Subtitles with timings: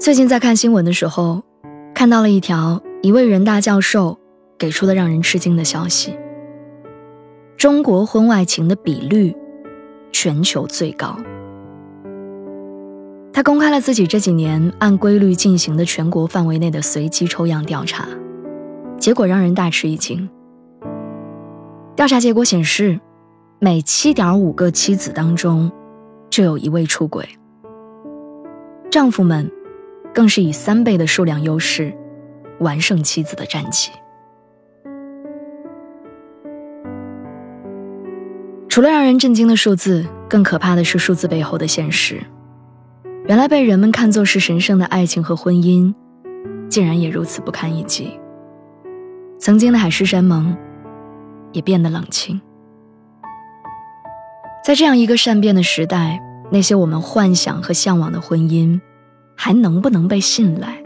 [0.00, 1.42] 最近在看新闻的时候，
[1.94, 4.18] 看到了一条一位人大教授
[4.58, 6.18] 给出的让人吃惊的消息：
[7.58, 9.36] 中国婚外情的比率
[10.10, 11.14] 全球最高。
[13.30, 18.08] 他公开了自己这几年按规律进行的全国范围内的随机抽样调查，
[18.98, 20.26] 结果让人大吃一惊。
[21.94, 22.98] 调查结果显示，
[23.58, 25.70] 每七点五个妻子当中，
[26.30, 27.28] 就有一位出轨。
[28.90, 29.46] 丈夫们。
[30.14, 31.92] 更是以三倍的数量优势，
[32.58, 33.90] 完胜妻子的战绩。
[38.68, 42.20] 除了让人震惊的数字，更可怕的是数字背后的现实。
[43.26, 45.92] 原来被人们看作是神圣的爱情和婚姻，
[46.68, 48.18] 竟然也如此不堪一击。
[49.38, 50.56] 曾经的海誓山盟，
[51.52, 52.40] 也变得冷清。
[54.64, 58.80] 在这样一个善变的时代，那些我们幻想和向往的婚姻。
[59.42, 60.76] 还能不能被信赖？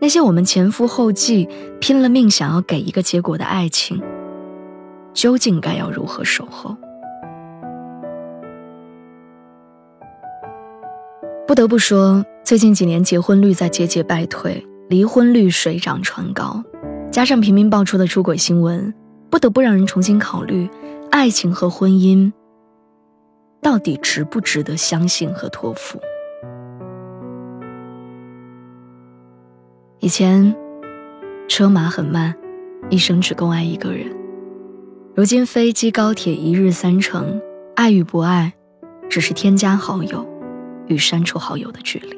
[0.00, 1.48] 那些我们前赴后继、
[1.80, 4.02] 拼了命想要给一个结果的爱情，
[5.14, 6.76] 究竟该要如何守候？
[11.46, 16.60] 不得不说，最近几年结婚率在节节败退，离婚率水涨船高，
[17.12, 18.92] 加上频频爆出的出轨新闻，
[19.30, 20.68] 不得不让人重新考虑：
[21.12, 22.32] 爱情和婚姻
[23.62, 26.00] 到底值不值得相信和托付？
[30.00, 30.54] 以前，
[31.48, 32.32] 车马很慢，
[32.88, 34.06] 一生只够爱一个人。
[35.12, 37.42] 如今，飞机高铁一日三程，
[37.74, 38.52] 爱与不爱，
[39.10, 40.24] 只是添加好友
[40.86, 42.16] 与删除好友的距离。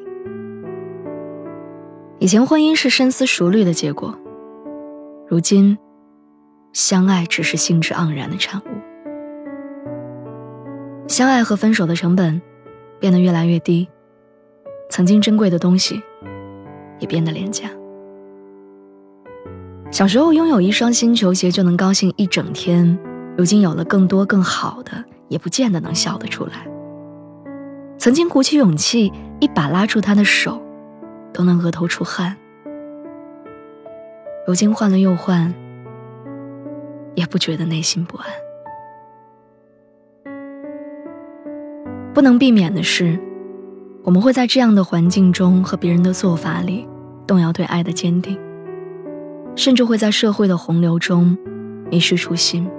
[2.19, 4.15] 以前，婚姻是深思熟虑的结果，
[5.27, 5.75] 如今，
[6.73, 8.67] 相爱只是兴致盎然的产物。
[11.07, 12.39] 相爱和分手的成本
[12.99, 13.89] 变得越来越低，
[14.87, 15.99] 曾经珍贵的东西。
[17.01, 17.67] 也变得廉价。
[19.91, 22.97] 小时候拥有一双新球鞋就能高兴一整天，
[23.37, 24.91] 如今有了更多更好的，
[25.27, 26.65] 也不见得能笑得出来。
[27.97, 30.61] 曾经鼓起勇气一把拉住他的手，
[31.33, 32.37] 都能额头出汗，
[34.47, 35.53] 如今换了又换，
[37.13, 38.25] 也不觉得内心不安。
[42.13, 43.19] 不能避免的是，
[44.03, 46.87] 我们会在这样的环境中和别人的做法里。
[47.27, 48.37] 动摇对爱的坚定，
[49.55, 51.37] 甚至会在社会的洪流中
[51.89, 52.69] 迷失初心。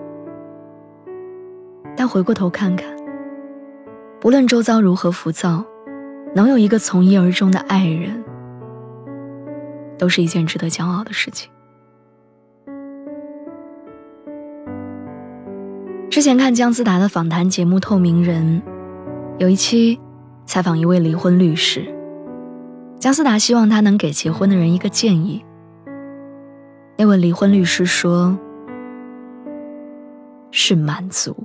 [1.96, 2.88] 但回过头看看，
[4.20, 5.64] 不论周遭如何浮躁，
[6.34, 8.24] 能有一个从一而终的爱人，
[9.98, 11.50] 都是一件值得骄傲的事情。
[16.08, 18.62] 之前看姜思达的访谈节目《透明人》，
[19.38, 19.98] 有一期
[20.44, 21.84] 采访一位离婚律师。
[22.98, 25.44] 姜思达希望他能给结婚的人一个建议。
[26.96, 28.38] 那位离婚律师说
[30.52, 31.36] ：“是满足。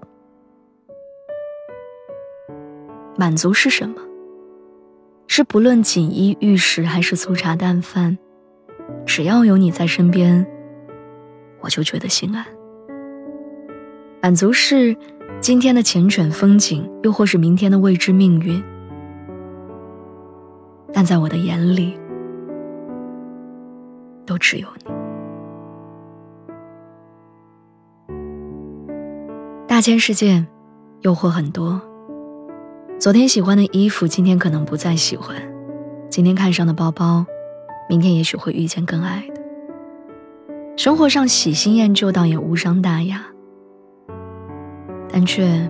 [3.16, 3.96] 满足是什么？
[5.28, 8.18] 是不论锦衣玉食还是粗茶淡饭，
[9.06, 10.46] 只要有你在身边，
[11.60, 12.46] 我就觉得心安。
[14.22, 14.96] 满足是
[15.40, 18.64] 今天的缱绻风景，又或是明天的未知命运。”
[20.94, 21.98] 但在我的眼里，
[24.26, 24.97] 都只有你。
[29.78, 30.44] 大千世界，
[31.02, 31.80] 诱惑很多。
[32.98, 35.38] 昨天喜欢的衣服，今天可能不再喜欢；
[36.10, 37.24] 今天看上的包包，
[37.88, 39.42] 明天也许会遇见更爱的。
[40.78, 43.24] 生活上喜新厌旧，倒也无伤大雅，
[45.12, 45.70] 但却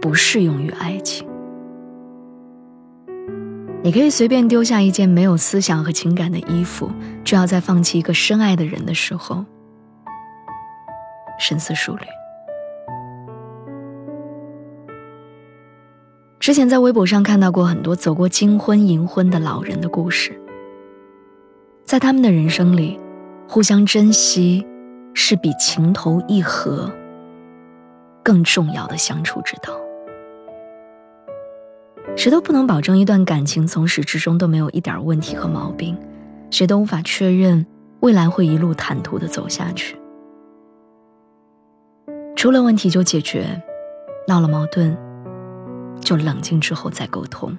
[0.00, 1.28] 不适用于爱情。
[3.82, 6.90] 你可以随便丢下一件没有思想和情感的衣服，
[7.22, 9.44] 就要在放弃一个深爱的人的时候
[11.38, 12.06] 深思熟虑。
[16.46, 20.40] 之前在微博上看到过很多走过金婚银婚的老人的故事，
[21.84, 23.00] 在他们的人生里，
[23.48, 24.64] 互相珍惜
[25.12, 26.88] 是比情投意合
[28.22, 29.76] 更重要的相处之道。
[32.16, 35.98] 谁都不能保证一段感情从始至终都没有一点问题和毛病，
[36.52, 37.66] 谁都无法确认
[37.98, 39.96] 未来会一路坦途的走下去。
[42.36, 43.60] 出了问题就解决，
[44.28, 44.96] 闹了矛盾
[46.00, 47.56] 就冷静之后再沟通。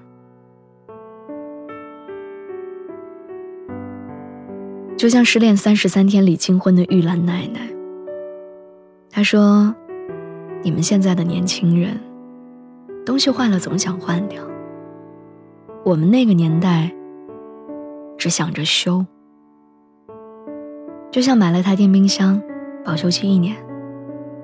[4.97, 7.69] 就像失恋三十三天里金婚的玉兰奶奶，
[9.11, 9.75] 她说
[10.63, 11.99] ：“你们现在的年轻人，
[13.05, 14.41] 东西坏了总想换掉。
[15.83, 16.91] 我们那个年代，
[18.17, 19.05] 只想着修。
[21.11, 22.41] 就像买了台电冰箱，
[22.83, 23.55] 保修期一年，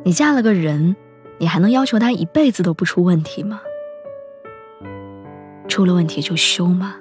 [0.03, 0.95] 你嫁了个人，
[1.39, 3.59] 你还能要求他一辈子都不出问题吗？
[5.67, 6.95] 出了问题就修吗？”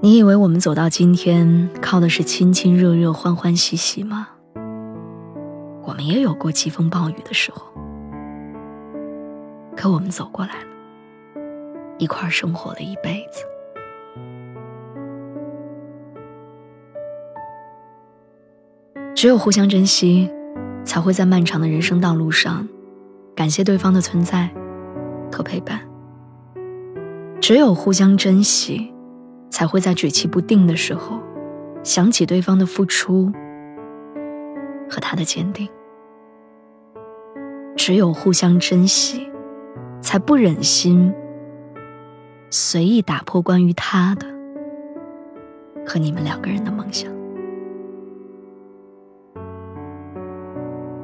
[0.00, 4.28] 你以为我们走到今天靠的是亲亲热热、欢欢喜喜吗？
[5.82, 7.72] 我们也有过疾风暴雨的时候，
[9.74, 10.68] 可我们走过来了，
[11.98, 13.44] 一块生活了一辈子。
[19.14, 20.30] 只有互相珍惜，
[20.84, 22.68] 才会在漫长的人生道路上
[23.34, 24.50] 感谢对方的存在
[25.34, 25.80] 和陪伴。
[27.40, 28.90] 只有互相珍惜。
[29.50, 31.20] 才会在举棋不定的时候，
[31.84, 33.32] 想起对方的付出
[34.90, 35.68] 和他的坚定。
[37.76, 39.30] 只有互相珍惜，
[40.00, 41.14] 才不忍心
[42.50, 44.26] 随意打破关于他的
[45.86, 47.08] 和你们两个人的梦想。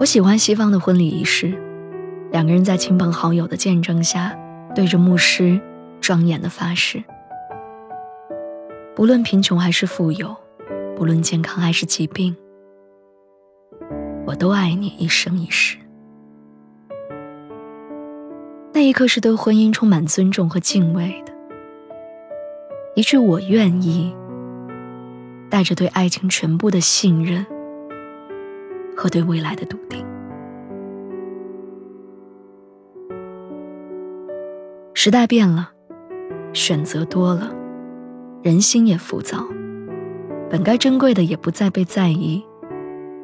[0.01, 1.57] 我喜欢西方的婚礼仪式，
[2.33, 4.39] 两个人在亲朋好友的见证下，
[4.75, 5.61] 对着牧师
[6.01, 7.03] 庄严的发誓。
[8.95, 10.37] 不论贫穷还是富有，
[10.97, 12.37] 不论健康还是疾病，
[14.27, 15.77] 我都爱你一生一世。
[18.73, 21.33] 那一刻是对婚姻充满尊重和敬畏的，
[22.95, 24.15] 一句“我愿意”，
[25.51, 27.45] 带着对爱情全部的信任
[28.97, 30.07] 和对未来的笃定。
[35.03, 35.71] 时代变了，
[36.53, 37.51] 选择多了。
[38.43, 39.49] 人心也浮躁，
[40.51, 42.45] 本该珍贵的也不再被在意。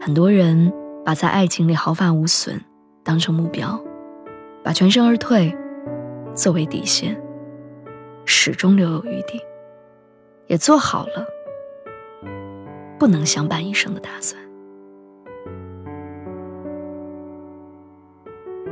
[0.00, 0.72] 很多人
[1.04, 2.58] 把在爱情里毫发无损
[3.04, 3.78] 当成目标，
[4.64, 5.54] 把全身而退
[6.34, 7.14] 作为底线，
[8.24, 9.38] 始终留有余地，
[10.46, 11.26] 也做好了
[12.98, 14.42] 不能相伴一生的打算。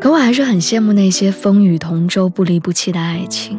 [0.04, 3.58] 可我还是很羡慕那些风雨同舟、不离不弃的爱情，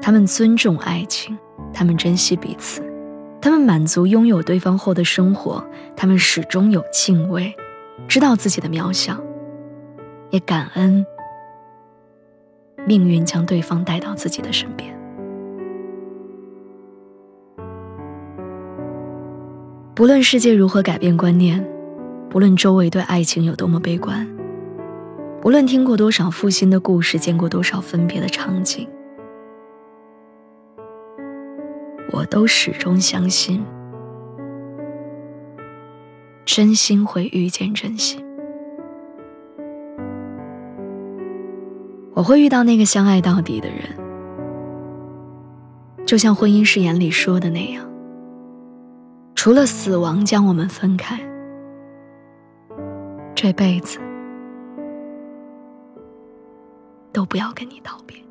[0.00, 1.36] 他们尊重爱情。
[1.70, 2.80] 他们珍惜彼此，
[3.38, 5.62] 他们满足拥有对方后的生活，
[5.94, 7.54] 他们始终有敬畏，
[8.08, 9.22] 知道自己的渺小，
[10.30, 11.04] 也感恩
[12.86, 14.98] 命运将对方带到自己的身边。
[19.94, 21.62] 不论世界如何改变观念，
[22.30, 24.26] 不论周围对爱情有多么悲观，
[25.44, 28.88] 无论听过多少负心的故事，见过多少分别的场景。
[32.10, 33.64] 我都始终相信，
[36.44, 38.22] 真心会遇见真心。
[42.14, 43.78] 我会遇到那个相爱到底的人，
[46.04, 47.88] 就像婚姻誓言里说的那样，
[49.36, 51.16] 除了死亡将我们分开，
[53.36, 54.00] 这辈子
[57.18, 58.27] 都不要跟你道别。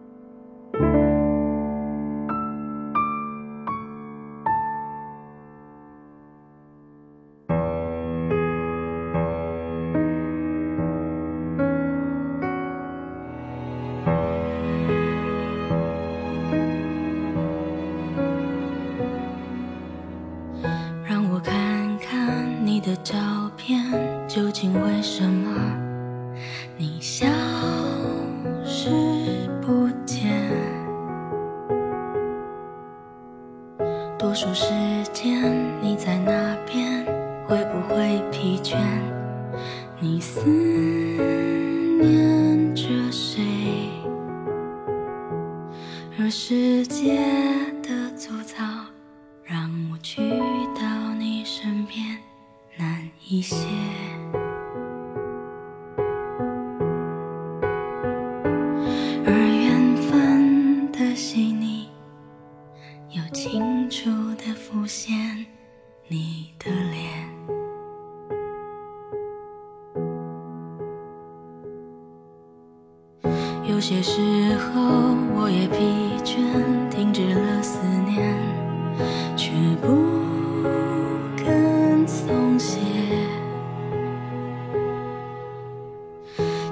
[34.39, 34.67] 数时
[35.11, 36.46] 间你在哪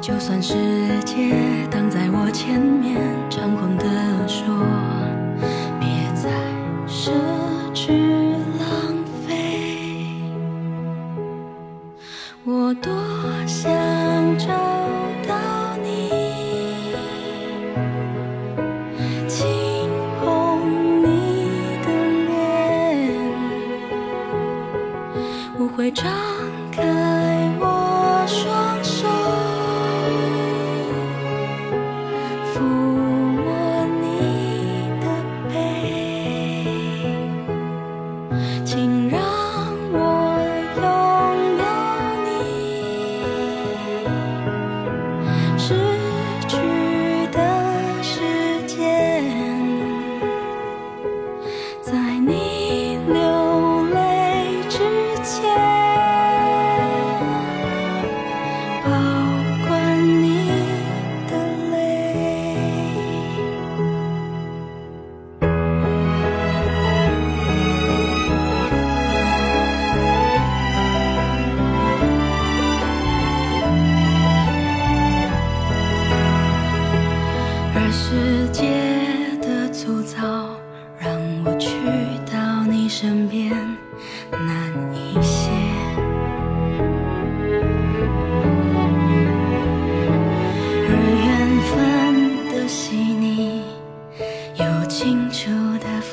[0.06, 0.54] 就算世
[1.04, 1.34] 界
[1.72, 4.56] 挡在我前面猖狂地说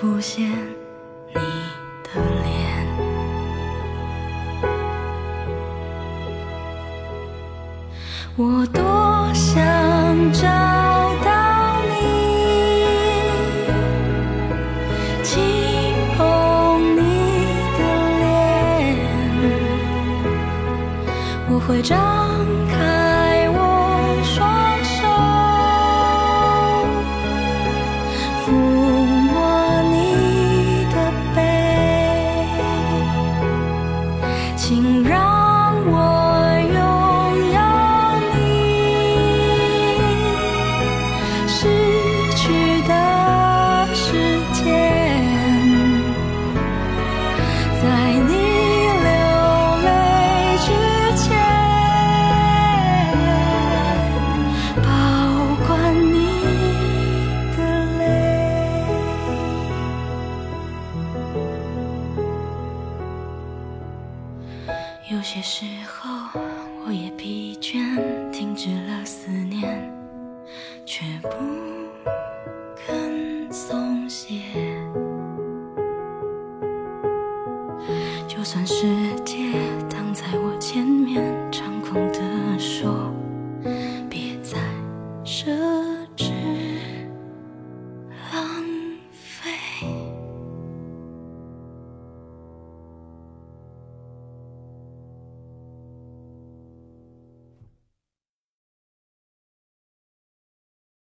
[0.02, 0.81] 浮现。
[78.34, 78.86] 就算世
[79.26, 79.52] 界
[79.90, 81.22] 挡在我前面，
[81.52, 83.12] 猖狂地说。